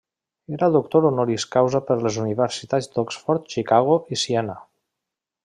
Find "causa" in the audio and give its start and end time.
1.55-1.81